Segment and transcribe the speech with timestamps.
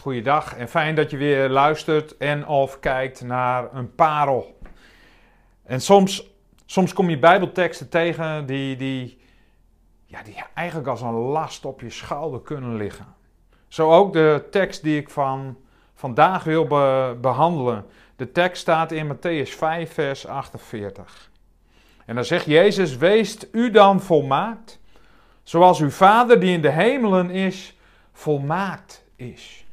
[0.00, 4.58] Goeiedag en fijn dat je weer luistert en of kijkt naar een parel.
[5.62, 6.30] En soms,
[6.66, 9.20] soms kom je bijbelteksten tegen die, die,
[10.06, 13.06] ja, die eigenlijk als een last op je schouder kunnen liggen.
[13.68, 15.56] Zo ook de tekst die ik van
[15.94, 16.66] vandaag wil
[17.20, 17.86] behandelen.
[18.16, 21.30] De tekst staat in Matthäus 5, vers 48.
[22.04, 24.80] En dan zegt Jezus: Weest u dan volmaakt,
[25.42, 27.76] zoals uw Vader die in de hemelen is,
[28.12, 29.64] volmaakt is.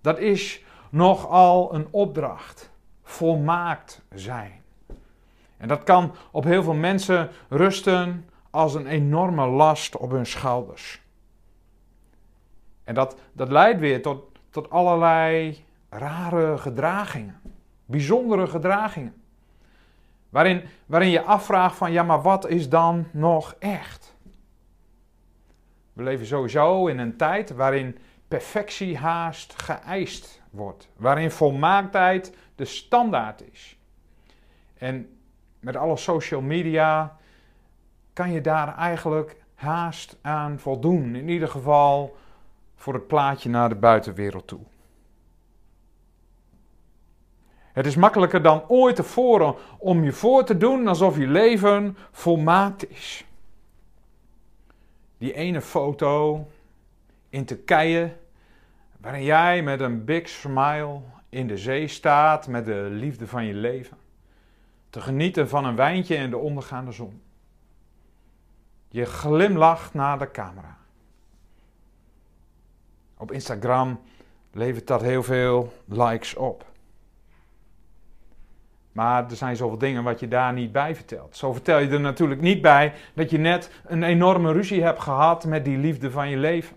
[0.00, 2.70] Dat is nogal een opdracht.
[3.02, 4.62] Volmaakt zijn.
[5.56, 11.00] En dat kan op heel veel mensen rusten als een enorme last op hun schouders.
[12.84, 17.40] En dat, dat leidt weer tot, tot allerlei rare gedragingen,
[17.84, 19.14] bijzondere gedragingen.
[20.28, 24.14] Waarin, waarin je afvraagt van ja, maar wat is dan nog echt?
[25.92, 27.98] We leven sowieso in een tijd waarin
[28.30, 30.88] perfectie haast geëist wordt.
[30.96, 33.76] Waarin volmaaktheid de standaard is.
[34.78, 35.18] En
[35.60, 37.18] met alle social media
[38.12, 41.14] kan je daar eigenlijk haast aan voldoen.
[41.14, 42.16] In ieder geval
[42.74, 44.60] voor het plaatje naar de buitenwereld toe.
[47.72, 52.90] Het is makkelijker dan ooit tevoren om je voor te doen alsof je leven volmaakt
[52.90, 53.24] is.
[55.18, 56.46] Die ene foto
[57.28, 58.16] in Turkije,
[59.00, 63.54] waarin jij met een big smile in de zee staat met de liefde van je
[63.54, 63.96] leven,
[64.90, 67.22] te genieten van een wijntje en de ondergaande zon.
[68.88, 70.78] Je glimlacht naar de camera.
[73.16, 74.00] Op Instagram
[74.52, 76.68] levert dat heel veel likes op.
[78.92, 81.36] Maar er zijn zoveel dingen wat je daar niet bij vertelt.
[81.36, 85.44] Zo vertel je er natuurlijk niet bij dat je net een enorme ruzie hebt gehad
[85.44, 86.76] met die liefde van je leven.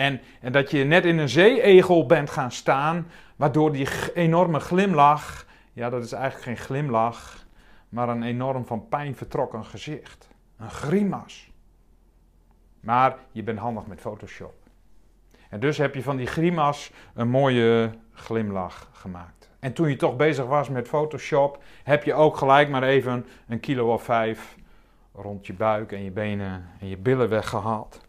[0.00, 3.06] En, en dat je net in een zeeegel bent gaan staan,
[3.36, 7.46] waardoor die enorme glimlach, ja dat is eigenlijk geen glimlach,
[7.88, 10.28] maar een enorm van pijn vertrokken gezicht.
[10.58, 11.50] Een grimas.
[12.80, 14.54] Maar je bent handig met Photoshop.
[15.48, 19.50] En dus heb je van die grimas een mooie glimlach gemaakt.
[19.58, 23.60] En toen je toch bezig was met Photoshop, heb je ook gelijk maar even een
[23.60, 24.56] kilo of vijf
[25.12, 28.08] rond je buik en je benen en je billen weggehaald.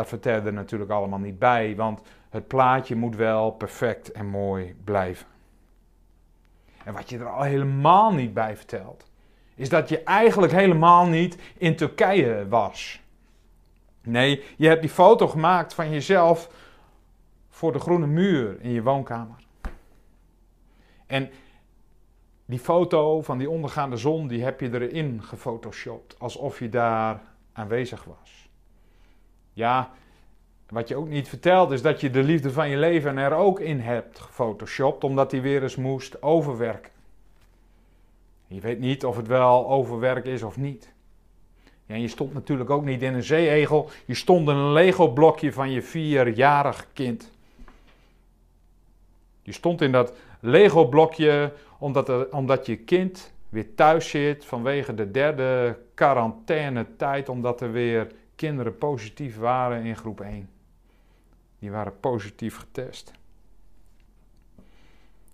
[0.00, 2.00] Dat vertel je er natuurlijk allemaal niet bij, want
[2.30, 5.26] het plaatje moet wel perfect en mooi blijven.
[6.84, 9.10] En wat je er al helemaal niet bij vertelt,
[9.54, 13.00] is dat je eigenlijk helemaal niet in Turkije was.
[14.02, 16.50] Nee, je hebt die foto gemaakt van jezelf
[17.48, 19.36] voor de groene muur in je woonkamer.
[21.06, 21.30] En
[22.44, 27.20] die foto van die ondergaande zon, die heb je erin gefotoshopt, alsof je daar
[27.52, 28.49] aanwezig was.
[29.60, 29.90] Ja,
[30.68, 33.60] wat je ook niet vertelt is dat je de liefde van je leven er ook
[33.60, 36.92] in hebt gefotoshopt, omdat die weer eens moest overwerken.
[38.46, 40.92] Je weet niet of het wel overwerk is of niet.
[41.86, 45.70] Ja, je stond natuurlijk ook niet in een zeeegel, je stond in een Lego-blokje van
[45.70, 47.30] je vierjarig kind.
[49.42, 55.78] Je stond in dat Lego-blokje omdat, omdat je kind weer thuis zit vanwege de derde
[55.94, 58.06] quarantaine-tijd, omdat er weer
[58.40, 60.48] kinderen positief waren in groep 1.
[61.58, 63.12] Die waren positief getest.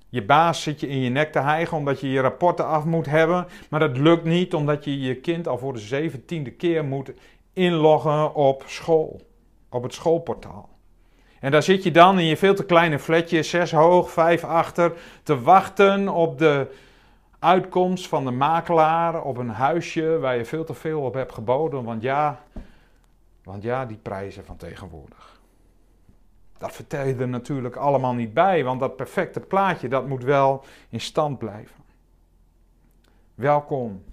[0.09, 3.07] Je baas zit je in je nek te hijgen omdat je je rapporten af moet
[3.07, 3.47] hebben.
[3.71, 7.13] Maar dat lukt niet omdat je je kind al voor de zeventiende keer moet
[7.53, 9.21] inloggen op school.
[9.71, 10.69] Op het schoolportaal.
[11.41, 14.93] En daar zit je dan in je veel te kleine flatje, zes hoog, vijf achter,
[15.23, 16.67] te wachten op de
[17.39, 21.85] uitkomst van de makelaar op een huisje waar je veel te veel op hebt geboden.
[21.85, 22.45] Want ja,
[23.47, 25.41] want ja, die prijzen van tegenwoordig.
[26.59, 30.65] Dat vertel je er natuurlijk allemaal niet bij, want dat perfecte plaatje, dat moet wel
[30.89, 31.77] in stand blijven.
[33.35, 34.05] Welkom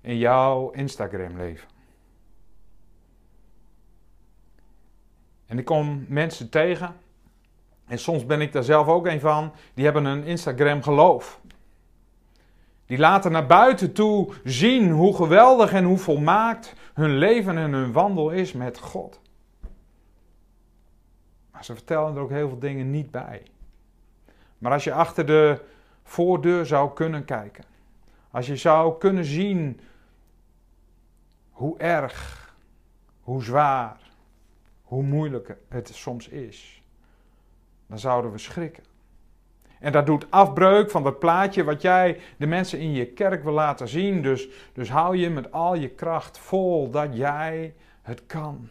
[0.00, 1.68] in jouw Instagram leven.
[5.46, 6.96] En ik kom mensen tegen,
[7.86, 11.40] en soms ben ik daar zelf ook een van, die hebben een Instagram geloof.
[12.88, 17.92] Die laten naar buiten toe zien hoe geweldig en hoe volmaakt hun leven en hun
[17.92, 19.20] wandel is met God.
[21.50, 23.42] Maar ze vertellen er ook heel veel dingen niet bij.
[24.58, 25.64] Maar als je achter de
[26.02, 27.64] voordeur zou kunnen kijken,
[28.30, 29.80] als je zou kunnen zien
[31.50, 32.54] hoe erg,
[33.20, 34.00] hoe zwaar,
[34.82, 36.82] hoe moeilijk het soms is,
[37.86, 38.84] dan zouden we schrikken.
[39.80, 43.52] En dat doet afbreuk van dat plaatje wat jij de mensen in je kerk wil
[43.52, 44.22] laten zien.
[44.22, 48.68] Dus, dus hou je met al je kracht vol dat jij het kan.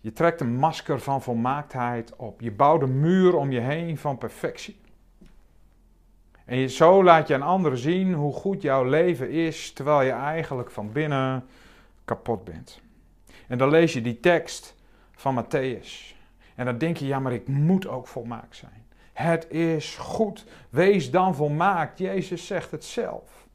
[0.00, 2.40] Je trekt een masker van volmaaktheid op.
[2.40, 4.76] Je bouwt een muur om je heen van perfectie.
[6.44, 10.70] En zo laat je aan anderen zien hoe goed jouw leven is, terwijl je eigenlijk
[10.70, 11.44] van binnen
[12.04, 12.80] kapot bent.
[13.46, 14.74] En dan lees je die tekst
[15.12, 16.13] van Matthäus.
[16.54, 18.86] En dan denk je, ja, maar ik moet ook volmaakt zijn.
[19.12, 20.44] Het is goed.
[20.70, 21.98] Wees dan volmaakt.
[21.98, 23.46] Jezus zegt het zelf.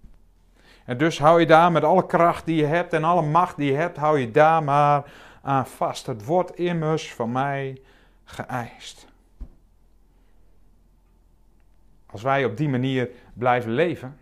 [0.85, 3.71] En dus hou je daar met alle kracht die je hebt en alle macht die
[3.71, 5.11] je hebt, hou je daar maar
[5.41, 6.05] aan vast.
[6.05, 7.81] Het wordt immers van mij
[8.23, 9.07] geëist.
[12.05, 14.17] Als wij op die manier blijven leven,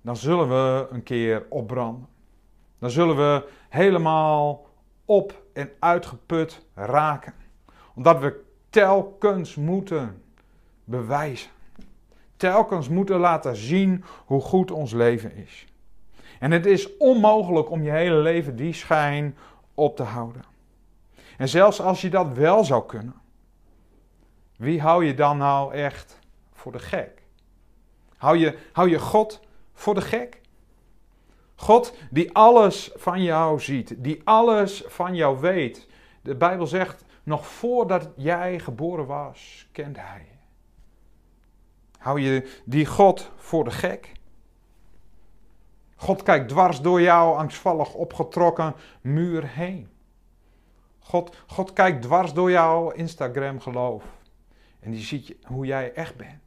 [0.00, 2.08] dan zullen we een keer opbranden.
[2.78, 4.66] Dan zullen we helemaal
[5.04, 7.34] op en uitgeput raken.
[7.94, 10.22] Omdat we telkens moeten
[10.84, 11.50] bewijzen.
[12.36, 15.66] Telkens moeten laten zien hoe goed ons leven is.
[16.38, 19.36] En het is onmogelijk om je hele leven die schijn
[19.74, 20.42] op te houden.
[21.36, 23.14] En zelfs als je dat wel zou kunnen,
[24.56, 26.18] wie hou je dan nou echt
[26.52, 27.22] voor de gek?
[28.16, 29.40] Hou je, hou je God
[29.72, 30.40] voor de gek?
[31.54, 35.86] God die alles van jou ziet, die alles van jou weet.
[36.22, 40.26] De Bijbel zegt, nog voordat jij geboren was, kent Hij.
[41.98, 44.12] Hou je die God voor de gek?
[45.96, 49.88] God kijkt dwars door jouw angstvallig opgetrokken muur heen.
[50.98, 54.04] God, God kijkt dwars door jouw Instagram geloof.
[54.80, 56.42] En die ziet hoe jij echt bent.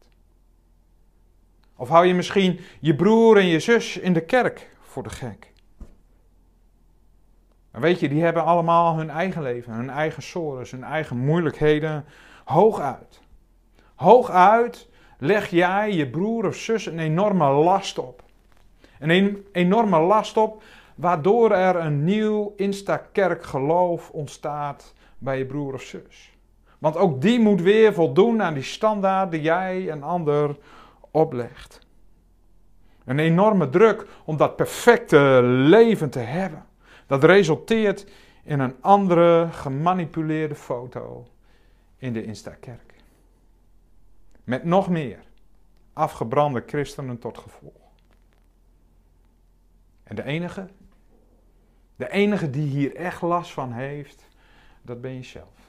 [1.76, 5.54] Of hou je misschien je broer en je zus in de kerk voor de gek?
[7.80, 12.06] Weet je, die hebben allemaal hun eigen leven, hun eigen sores, hun eigen moeilijkheden.
[12.46, 13.22] Hooguit.
[13.96, 18.24] Hooguit leg jij je broer of zus een enorme last op.
[19.00, 20.64] Een enorme last op,
[20.96, 26.32] waardoor er een nieuw Insta-kerk geloof ontstaat bij je broer of zus.
[26.78, 30.58] Want ook die moet weer voldoen aan die standaard die jij een ander
[31.12, 31.88] oplegt.
[33.06, 36.67] Een enorme druk om dat perfecte leven te hebben.
[37.08, 38.06] Dat resulteert
[38.44, 41.28] in een andere gemanipuleerde foto
[41.98, 42.94] in de Insta-kerk.
[44.44, 45.20] Met nog meer
[45.94, 47.92] afgebrande christenen tot gevolg.
[50.04, 50.68] En de enige,
[51.96, 54.28] de enige die hier echt last van heeft,
[54.82, 55.67] dat ben je zelf.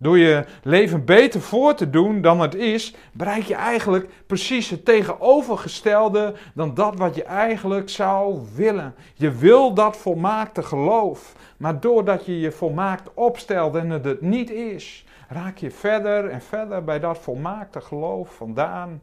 [0.00, 4.84] Door je leven beter voor te doen dan het is, bereik je eigenlijk precies het
[4.84, 8.94] tegenovergestelde dan dat wat je eigenlijk zou willen.
[9.14, 14.50] Je wil dat volmaakte geloof, maar doordat je je volmaakt opstelt en het het niet
[14.50, 19.02] is, raak je verder en verder bij dat volmaakte geloof vandaan.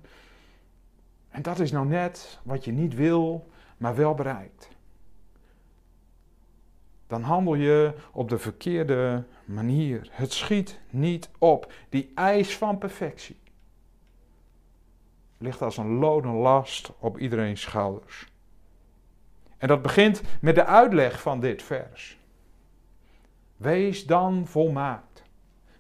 [1.30, 4.75] En dat is nou net wat je niet wil, maar wel bereikt.
[7.08, 10.08] Dan handel je op de verkeerde manier.
[10.12, 11.72] Het schiet niet op.
[11.90, 13.44] Die eis van perfectie
[15.38, 18.28] ligt als een loden last op iedereen's schouders.
[19.58, 22.18] En dat begint met de uitleg van dit vers.
[23.58, 25.24] Wees dan volmaakt.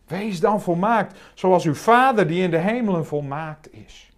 [0.05, 4.13] Wees dan volmaakt, zoals uw Vader die in de hemelen volmaakt is.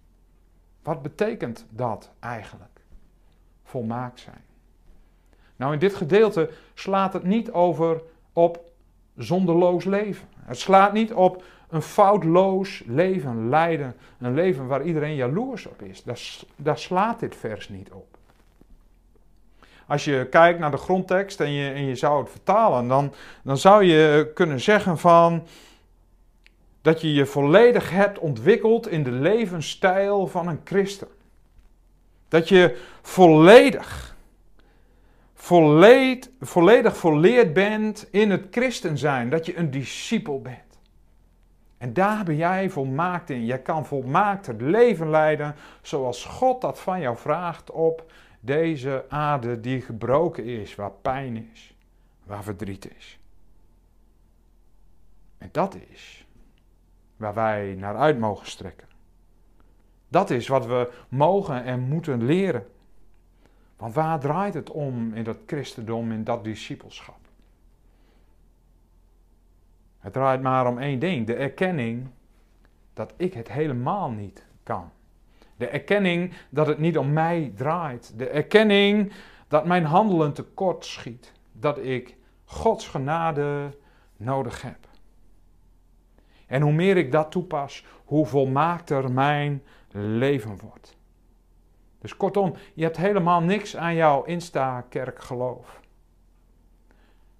[0.82, 2.80] Wat betekent dat eigenlijk?
[3.64, 4.44] Volmaakt zijn.
[5.58, 8.00] Nou, in dit gedeelte slaat het niet over
[8.32, 8.60] op
[9.16, 10.28] zonderloos leven.
[10.44, 13.94] Het slaat niet op een foutloos leven, lijden.
[14.20, 16.02] Een leven waar iedereen jaloers op is.
[16.02, 16.20] Daar,
[16.56, 18.06] daar slaat dit vers niet op.
[19.86, 23.12] Als je kijkt naar de grondtekst en je, en je zou het vertalen, dan,
[23.42, 25.46] dan zou je kunnen zeggen van
[26.82, 31.08] dat je je volledig hebt ontwikkeld in de levensstijl van een christen.
[32.28, 34.16] Dat je volledig
[35.48, 39.30] volledig, volledig volleerd bent in het christen zijn.
[39.30, 40.78] Dat je een discipel bent.
[41.78, 43.44] En daar ben jij volmaakt in.
[43.44, 49.60] Jij kan volmaakt het leven leiden zoals God dat van jou vraagt op deze aarde
[49.60, 51.74] die gebroken is, waar pijn is,
[52.24, 53.18] waar verdriet is.
[55.38, 56.26] En dat is
[57.16, 58.88] waar wij naar uit mogen strekken.
[60.08, 62.66] Dat is wat we mogen en moeten leren.
[63.78, 67.18] Want waar draait het om in dat christendom, in dat discipelschap?
[69.98, 72.06] Het draait maar om één ding: de erkenning
[72.94, 74.90] dat ik het helemaal niet kan.
[75.56, 78.12] De erkenning dat het niet om mij draait.
[78.16, 79.12] De erkenning
[79.48, 81.32] dat mijn handelen tekort schiet.
[81.52, 83.76] Dat ik Gods genade
[84.16, 84.88] nodig heb.
[86.46, 90.97] En hoe meer ik dat toepas, hoe volmaakter mijn leven wordt.
[92.00, 95.80] Dus kortom, je hebt helemaal niks aan jouw Insta-kerkgeloof.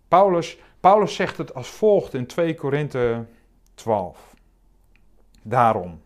[0.09, 3.25] Paulus, Paulus zegt het als volgt in 2 Korinthe
[3.75, 4.35] 12.
[5.43, 6.01] Daarom,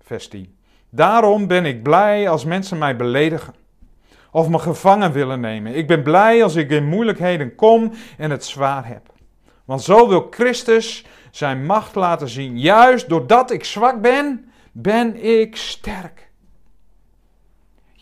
[0.00, 0.56] vers 10.
[0.90, 3.54] Daarom ben ik blij als mensen mij beledigen
[4.30, 5.74] of me gevangen willen nemen.
[5.74, 9.12] Ik ben blij als ik in moeilijkheden kom en het zwaar heb.
[9.64, 12.60] Want zo wil Christus zijn macht laten zien.
[12.60, 16.30] Juist doordat ik zwak ben, ben ik sterk.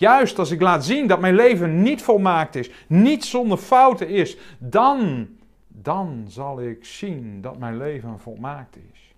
[0.02, 4.36] Juist als ik laat zien dat mijn leven niet volmaakt is, niet zonder fouten is,
[4.58, 5.28] dan,
[5.68, 9.14] dan zal ik zien dat mijn leven volmaakt is.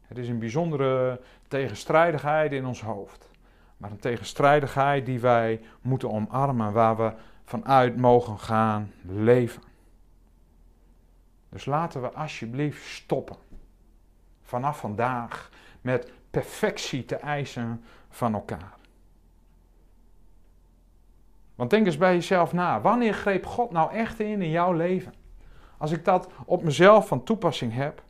[0.00, 3.30] Het is een bijzondere tegenstrijdigheid in ons hoofd.
[3.76, 7.12] Maar een tegenstrijdigheid die wij moeten omarmen, waar we
[7.44, 9.62] vanuit mogen gaan leven.
[11.48, 13.36] Dus laten we alsjeblieft stoppen.
[14.42, 18.78] Vanaf vandaag met perfectie te eisen van elkaar.
[21.60, 22.80] Want denk eens bij jezelf na.
[22.80, 25.14] Wanneer greep God nou echt in in jouw leven?
[25.78, 28.02] Als ik dat op mezelf van toepassing heb,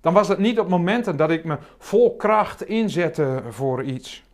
[0.00, 4.24] dan was het niet op momenten dat ik me vol kracht inzette voor iets.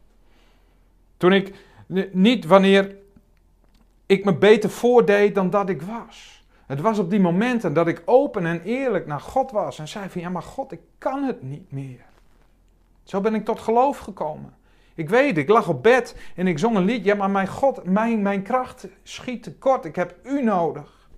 [1.17, 1.55] Toen ik,
[2.13, 2.97] niet wanneer
[4.07, 6.45] ik me beter voordeed dan dat ik was.
[6.67, 10.09] Het was op die momenten dat ik open en eerlijk naar God was en zei
[10.09, 12.05] van ja maar God, ik kan het niet meer.
[13.05, 14.55] Zo ben ik tot geloof gekomen.
[14.95, 17.05] Ik weet, ik lag op bed en ik zong een lied.
[17.05, 19.85] Ja, maar mijn God, mijn, mijn kracht schiet tekort.
[19.85, 21.11] Ik heb u nodig.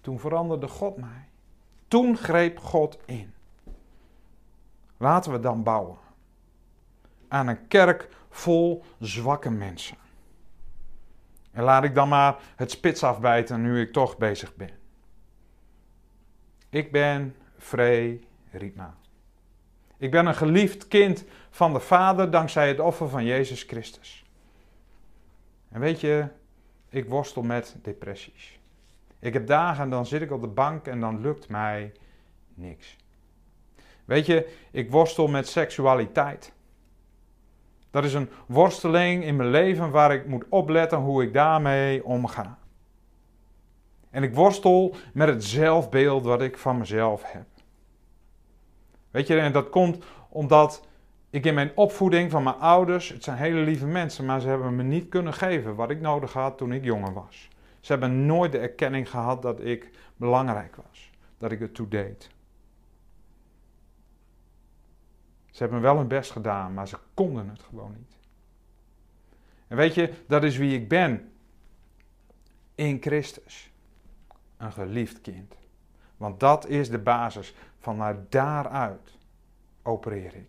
[0.00, 1.28] Toen veranderde God mij.
[1.88, 3.34] Toen greep God in.
[4.96, 5.96] Laten we dan bouwen
[7.28, 9.96] aan een kerk vol zwakke mensen.
[11.50, 14.70] En laat ik dan maar het spits afbijten nu ik toch bezig ben.
[16.68, 18.20] Ik ben Frey
[18.50, 18.94] Rietma.
[20.04, 24.24] Ik ben een geliefd kind van de Vader dankzij het offer van Jezus Christus.
[25.68, 26.26] En weet je,
[26.88, 28.58] ik worstel met depressies.
[29.18, 31.92] Ik heb dagen en dan zit ik op de bank en dan lukt mij
[32.54, 32.96] niks.
[34.04, 36.52] Weet je, ik worstel met seksualiteit.
[37.90, 42.58] Dat is een worsteling in mijn leven waar ik moet opletten hoe ik daarmee omga.
[44.10, 47.53] En ik worstel met het zelfbeeld wat ik van mezelf heb.
[49.14, 50.86] Weet je, en dat komt omdat
[51.30, 54.76] ik in mijn opvoeding van mijn ouders, het zijn hele lieve mensen, maar ze hebben
[54.76, 57.48] me niet kunnen geven wat ik nodig had toen ik jonger was.
[57.80, 62.30] Ze hebben nooit de erkenning gehad dat ik belangrijk was, dat ik het toe deed.
[65.50, 68.16] Ze hebben wel hun best gedaan, maar ze konden het gewoon niet.
[69.66, 71.32] En weet je, dat is wie ik ben.
[72.74, 73.70] In Christus.
[74.56, 75.54] Een geliefd kind.
[76.16, 77.54] Want dat is de basis.
[77.84, 79.18] Vanuit daaruit
[79.82, 80.48] opereer ik.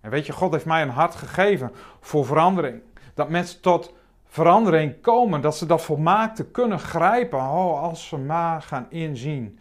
[0.00, 2.82] En weet je, God heeft mij een hart gegeven voor verandering.
[3.14, 3.94] Dat mensen tot
[4.26, 5.40] verandering komen.
[5.40, 7.38] Dat ze dat volmaakte kunnen grijpen.
[7.38, 9.58] Oh, als ze maar gaan inzien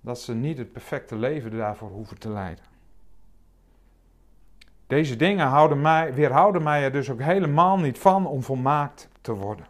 [0.00, 2.64] dat ze niet het perfecte leven daarvoor hoeven te leiden.
[4.86, 9.32] Deze dingen houden mij, weerhouden mij er dus ook helemaal niet van om volmaakt te
[9.32, 9.66] worden.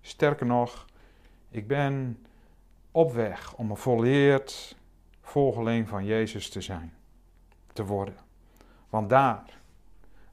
[0.00, 0.84] Sterker nog,
[1.50, 2.24] ik ben
[2.90, 4.76] op weg om een volleerd
[5.28, 6.94] volgeling van Jezus te zijn,
[7.72, 8.16] te worden.
[8.88, 9.58] Want daar,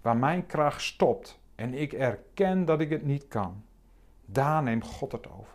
[0.02, 3.64] waar mijn kracht stopt en ik erken dat ik het niet kan,
[4.26, 5.54] daar neemt God het over.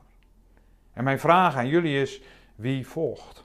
[0.93, 2.23] En mijn vraag aan jullie is:
[2.55, 3.43] wie volgt?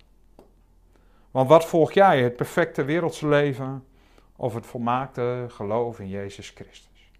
[1.31, 2.23] Want wat volg jij?
[2.23, 3.87] Het perfecte wereldse leven
[4.35, 7.11] of het volmaakte geloof in Jezus Christus.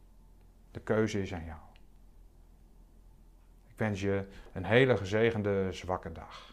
[0.72, 1.60] De keuze is aan jou.
[3.68, 6.53] Ik wens je een hele gezegende zwakke dag.